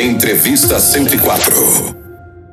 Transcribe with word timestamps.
Entrevista 0.00 0.78
104. 0.78 1.96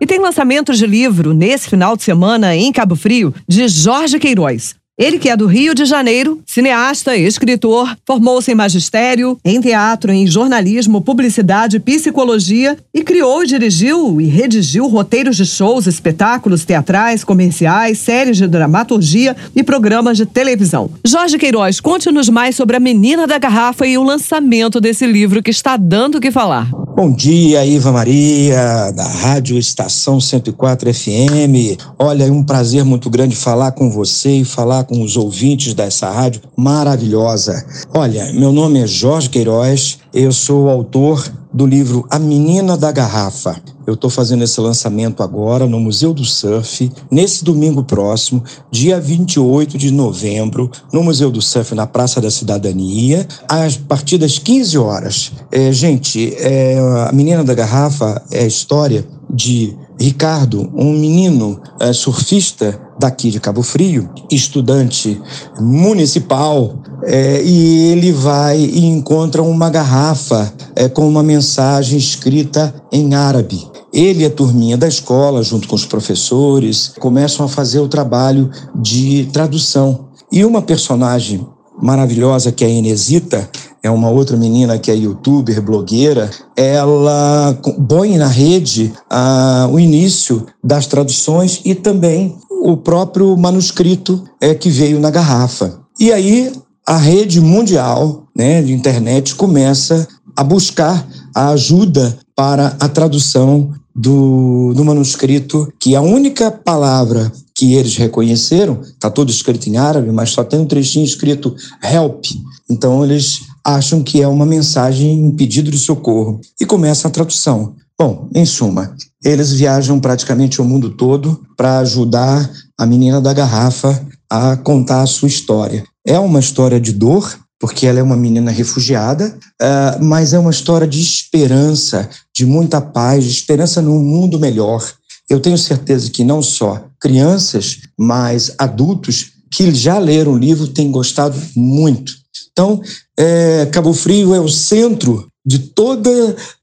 E 0.00 0.06
tem 0.06 0.18
lançamento 0.18 0.72
de 0.72 0.86
livro 0.86 1.34
nesse 1.34 1.68
final 1.68 1.94
de 1.94 2.02
semana 2.02 2.56
em 2.56 2.72
Cabo 2.72 2.96
Frio 2.96 3.34
de 3.46 3.68
Jorge 3.68 4.18
Queiroz. 4.18 4.74
Ele 4.98 5.18
que 5.18 5.28
é 5.28 5.36
do 5.36 5.46
Rio 5.46 5.74
de 5.74 5.84
Janeiro, 5.84 6.40
cineasta, 6.46 7.14
escritor, 7.14 7.94
formou-se 8.06 8.50
em 8.50 8.54
magistério, 8.54 9.38
em 9.44 9.60
teatro, 9.60 10.10
em 10.10 10.26
jornalismo, 10.26 11.02
publicidade, 11.02 11.78
psicologia 11.78 12.78
e 12.94 13.04
criou, 13.04 13.44
dirigiu 13.44 14.18
e 14.22 14.24
redigiu 14.24 14.86
roteiros 14.86 15.36
de 15.36 15.44
shows, 15.44 15.86
espetáculos 15.86 16.64
teatrais, 16.64 17.22
comerciais, 17.24 17.98
séries 17.98 18.38
de 18.38 18.46
dramaturgia 18.46 19.36
e 19.54 19.62
programas 19.62 20.16
de 20.16 20.24
televisão. 20.24 20.88
Jorge 21.06 21.36
Queiroz, 21.36 21.78
conte-nos 21.78 22.30
mais 22.30 22.56
sobre 22.56 22.76
a 22.76 22.80
Menina 22.80 23.26
da 23.26 23.36
Garrafa 23.36 23.86
e 23.86 23.98
o 23.98 24.02
lançamento 24.02 24.80
desse 24.80 25.06
livro 25.06 25.42
que 25.42 25.50
está 25.50 25.76
dando 25.76 26.16
o 26.16 26.20
que 26.22 26.30
falar. 26.30 26.70
Bom 26.96 27.12
dia, 27.12 27.62
Iva 27.66 27.92
Maria, 27.92 28.90
da 28.92 29.06
Rádio 29.06 29.58
Estação 29.58 30.18
104 30.18 30.94
FM. 30.94 31.76
Olha, 31.98 32.24
é 32.24 32.32
um 32.32 32.42
prazer 32.42 32.86
muito 32.86 33.10
grande 33.10 33.36
falar 33.36 33.72
com 33.72 33.90
você 33.90 34.36
e 34.36 34.44
falar 34.46 34.85
com 34.86 35.02
os 35.02 35.16
ouvintes 35.16 35.74
dessa 35.74 36.10
rádio 36.10 36.42
maravilhosa. 36.56 37.64
Olha, 37.94 38.32
meu 38.32 38.52
nome 38.52 38.80
é 38.80 38.86
Jorge 38.86 39.28
Queiroz, 39.28 39.98
eu 40.12 40.32
sou 40.32 40.68
autor 40.68 41.30
do 41.52 41.66
livro 41.66 42.06
A 42.10 42.18
Menina 42.18 42.76
da 42.76 42.92
Garrafa. 42.92 43.56
Eu 43.86 43.94
estou 43.94 44.10
fazendo 44.10 44.44
esse 44.44 44.60
lançamento 44.60 45.22
agora 45.22 45.66
no 45.66 45.80
Museu 45.80 46.12
do 46.12 46.24
Surf, 46.24 46.90
nesse 47.10 47.44
domingo 47.44 47.84
próximo, 47.84 48.42
dia 48.70 49.00
28 49.00 49.78
de 49.78 49.90
novembro, 49.90 50.70
no 50.92 51.02
Museu 51.02 51.30
do 51.30 51.40
Surf, 51.40 51.74
na 51.74 51.86
Praça 51.86 52.20
da 52.20 52.30
Cidadania, 52.30 53.26
a 53.48 53.66
partir 53.88 54.18
das 54.18 54.38
15 54.38 54.76
horas. 54.76 55.32
É, 55.50 55.72
gente, 55.72 56.34
é, 56.36 56.78
A 57.08 57.12
Menina 57.12 57.42
da 57.42 57.54
Garrafa 57.54 58.22
é 58.30 58.40
a 58.40 58.46
história 58.46 59.06
de 59.32 59.74
Ricardo, 59.98 60.70
um 60.74 60.92
menino 60.92 61.60
é, 61.80 61.92
surfista 61.92 62.78
daqui 62.98 63.30
de 63.30 63.40
Cabo 63.40 63.62
Frio, 63.62 64.08
estudante 64.30 65.20
municipal, 65.58 66.74
é, 67.02 67.42
e 67.42 67.92
ele 67.92 68.12
vai 68.12 68.58
e 68.58 68.84
encontra 68.86 69.42
uma 69.42 69.70
garrafa 69.70 70.52
é, 70.74 70.88
com 70.88 71.08
uma 71.08 71.22
mensagem 71.22 71.98
escrita 71.98 72.74
em 72.92 73.14
árabe. 73.14 73.66
Ele 73.92 74.22
e 74.22 74.26
a 74.26 74.30
turminha 74.30 74.76
da 74.76 74.86
escola, 74.86 75.42
junto 75.42 75.66
com 75.66 75.74
os 75.74 75.86
professores, 75.86 76.92
começam 77.00 77.46
a 77.46 77.48
fazer 77.48 77.80
o 77.80 77.88
trabalho 77.88 78.50
de 78.74 79.28
tradução. 79.32 80.08
E 80.30 80.44
uma 80.44 80.60
personagem 80.60 81.46
maravilhosa 81.80 82.52
que 82.52 82.64
é 82.64 82.66
a 82.66 82.70
Inesita, 82.70 83.48
é 83.86 83.90
uma 83.90 84.10
outra 84.10 84.36
menina 84.36 84.78
que 84.80 84.90
é 84.90 84.96
youtuber, 84.96 85.62
blogueira, 85.62 86.28
ela 86.56 87.56
põe 87.88 88.16
na 88.16 88.26
rede 88.26 88.92
ah, 89.08 89.68
o 89.70 89.78
início 89.78 90.44
das 90.62 90.88
traduções 90.88 91.60
e 91.64 91.72
também 91.72 92.36
o 92.50 92.76
próprio 92.76 93.36
manuscrito 93.36 94.24
é, 94.40 94.54
que 94.54 94.68
veio 94.68 94.98
na 94.98 95.08
garrafa. 95.08 95.78
E 96.00 96.12
aí 96.12 96.52
a 96.84 96.96
rede 96.96 97.40
mundial 97.40 98.24
né, 98.34 98.60
de 98.60 98.72
internet 98.72 99.36
começa 99.36 100.08
a 100.34 100.42
buscar 100.42 101.06
a 101.32 101.50
ajuda 101.50 102.18
para 102.34 102.76
a 102.80 102.88
tradução 102.88 103.70
do, 103.94 104.74
do 104.74 104.84
manuscrito, 104.84 105.72
que 105.78 105.94
a 105.94 106.00
única 106.00 106.50
palavra 106.50 107.32
que 107.54 107.74
eles 107.74 107.96
reconheceram, 107.96 108.82
está 108.82 109.08
todo 109.08 109.30
escrito 109.30 109.68
em 109.68 109.78
árabe, 109.78 110.10
mas 110.12 110.30
só 110.30 110.44
tem 110.44 110.60
um 110.60 110.66
trechinho 110.66 111.06
escrito 111.06 111.54
help. 111.82 112.26
Então 112.68 113.02
eles 113.02 113.40
acham 113.66 114.00
que 114.00 114.22
é 114.22 114.28
uma 114.28 114.46
mensagem, 114.46 115.24
um 115.24 115.34
pedido 115.34 115.72
de 115.72 115.78
socorro. 115.78 116.40
E 116.60 116.64
começa 116.64 117.08
a 117.08 117.10
tradução. 117.10 117.74
Bom, 117.98 118.28
em 118.32 118.46
suma, 118.46 118.94
eles 119.24 119.52
viajam 119.52 119.98
praticamente 119.98 120.60
o 120.60 120.64
mundo 120.64 120.90
todo 120.90 121.42
para 121.56 121.78
ajudar 121.78 122.48
a 122.78 122.86
menina 122.86 123.20
da 123.20 123.32
garrafa 123.32 124.00
a 124.30 124.56
contar 124.56 125.02
a 125.02 125.06
sua 125.06 125.26
história. 125.26 125.84
É 126.06 126.16
uma 126.18 126.38
história 126.38 126.78
de 126.78 126.92
dor, 126.92 127.36
porque 127.58 127.86
ela 127.86 127.98
é 127.98 128.02
uma 128.02 128.16
menina 128.16 128.52
refugiada, 128.52 129.36
uh, 129.60 130.04
mas 130.04 130.32
é 130.32 130.38
uma 130.38 130.50
história 130.50 130.86
de 130.86 131.00
esperança, 131.00 132.08
de 132.34 132.46
muita 132.46 132.80
paz, 132.80 133.24
de 133.24 133.30
esperança 133.30 133.82
num 133.82 133.98
mundo 133.98 134.38
melhor. 134.38 134.84
Eu 135.28 135.40
tenho 135.40 135.58
certeza 135.58 136.10
que 136.10 136.22
não 136.22 136.40
só 136.40 136.84
crianças, 137.00 137.78
mas 137.98 138.54
adultos 138.58 139.32
que 139.50 139.74
já 139.74 139.98
leram 139.98 140.34
o 140.34 140.38
livro 140.38 140.68
têm 140.68 140.90
gostado 140.90 141.36
muito. 141.56 142.25
Então, 142.52 142.80
é, 143.18 143.66
Cabo 143.66 143.92
Frio 143.92 144.34
é 144.34 144.40
o 144.40 144.48
centro 144.48 145.28
de 145.46 145.60
toda 145.60 146.10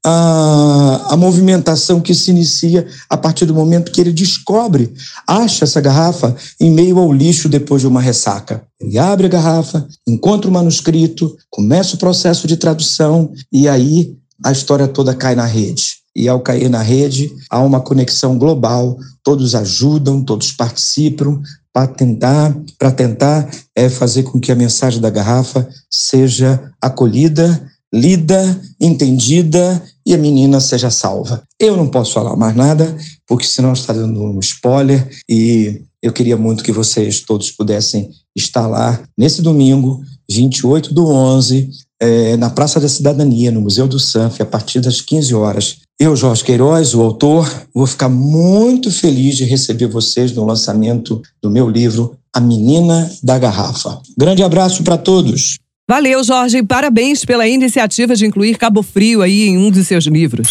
a, 0.04 1.06
a, 1.12 1.16
movimentação 1.16 2.02
que 2.02 2.14
se 2.14 2.30
inicia 2.30 2.86
a 3.08 3.16
partir 3.16 3.46
do 3.46 3.54
momento 3.54 3.90
que 3.90 3.98
ele 3.98 4.12
descobre, 4.12 4.92
acha 5.26 5.64
essa 5.64 5.80
garrafa 5.80 6.36
em 6.60 6.70
meio 6.70 6.98
ao 6.98 7.10
lixo 7.10 7.48
depois 7.48 7.80
de 7.80 7.88
uma 7.88 8.02
ressaca. 8.02 8.62
Ele 8.78 8.98
abre 8.98 9.24
a 9.24 9.30
garrafa, 9.30 9.88
encontra 10.06 10.50
o 10.50 10.52
manuscrito, 10.52 11.34
começa 11.48 11.96
o 11.96 11.98
processo 11.98 12.46
de 12.46 12.58
tradução 12.58 13.32
e 13.50 13.66
aí 13.66 14.18
a 14.44 14.52
história 14.52 14.86
toda 14.86 15.14
cai 15.14 15.34
na 15.34 15.46
rede. 15.46 16.04
E 16.14 16.28
ao 16.28 16.40
cair 16.40 16.68
na 16.68 16.82
rede, 16.82 17.32
há 17.50 17.60
uma 17.60 17.80
conexão 17.80 18.38
global, 18.38 18.98
todos 19.22 19.54
ajudam, 19.54 20.22
todos 20.22 20.52
participam 20.52 21.40
para 21.74 21.88
tentar, 21.88 22.56
para 22.78 22.92
tentar 22.92 23.50
é, 23.74 23.90
fazer 23.90 24.22
com 24.22 24.40
que 24.40 24.52
a 24.52 24.54
mensagem 24.54 25.00
da 25.00 25.10
garrafa 25.10 25.68
seja 25.90 26.72
acolhida 26.80 27.68
lida, 27.94 28.60
entendida 28.80 29.80
e 30.04 30.12
a 30.12 30.18
menina 30.18 30.58
seja 30.58 30.90
salva. 30.90 31.44
Eu 31.60 31.76
não 31.76 31.86
posso 31.86 32.12
falar 32.12 32.34
mais 32.34 32.56
nada, 32.56 32.96
porque 33.24 33.46
senão 33.46 33.72
está 33.72 33.92
dando 33.92 34.20
um 34.20 34.40
spoiler 34.40 35.08
e 35.30 35.80
eu 36.02 36.12
queria 36.12 36.36
muito 36.36 36.64
que 36.64 36.72
vocês 36.72 37.20
todos 37.20 37.52
pudessem 37.52 38.10
estar 38.34 38.66
lá 38.66 39.00
nesse 39.16 39.40
domingo, 39.40 40.02
28 40.28 40.92
do 40.92 41.06
11, 41.06 41.70
é, 42.00 42.36
na 42.36 42.50
Praça 42.50 42.80
da 42.80 42.88
Cidadania, 42.88 43.52
no 43.52 43.60
Museu 43.60 43.86
do 43.86 44.00
Sanf, 44.00 44.40
a 44.40 44.46
partir 44.46 44.80
das 44.80 45.00
15 45.00 45.32
horas. 45.32 45.78
Eu, 45.98 46.16
Jorge 46.16 46.42
Queiroz, 46.42 46.92
o 46.92 47.02
autor, 47.02 47.48
vou 47.72 47.86
ficar 47.86 48.08
muito 48.08 48.90
feliz 48.90 49.36
de 49.36 49.44
receber 49.44 49.86
vocês 49.86 50.32
no 50.32 50.44
lançamento 50.44 51.22
do 51.40 51.48
meu 51.48 51.70
livro 51.70 52.16
A 52.32 52.40
Menina 52.40 53.08
da 53.22 53.38
Garrafa. 53.38 54.00
Grande 54.18 54.42
abraço 54.42 54.82
para 54.82 54.98
todos. 54.98 55.58
Valeu, 55.88 56.24
Jorge. 56.24 56.64
Parabéns 56.64 57.24
pela 57.24 57.46
iniciativa 57.46 58.16
de 58.16 58.26
incluir 58.26 58.58
Cabo 58.58 58.82
Frio 58.82 59.22
aí 59.22 59.48
em 59.48 59.56
um 59.56 59.70
de 59.70 59.84
seus 59.84 60.06
livros. 60.06 60.48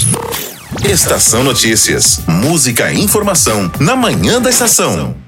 Estação 0.89 1.43
Notícias. 1.43 2.21
Música 2.25 2.93
e 2.93 3.01
informação 3.01 3.69
na 3.81 3.97
manhã 3.97 4.41
da 4.41 4.49
estação. 4.49 5.22